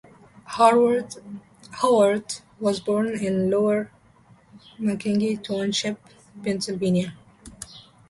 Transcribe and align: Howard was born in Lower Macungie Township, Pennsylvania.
Howard 0.45 1.13
was 2.59 2.79
born 2.79 3.09
in 3.23 3.51
Lower 3.51 3.91
Macungie 4.79 5.43
Township, 5.43 5.97
Pennsylvania. 6.43 7.13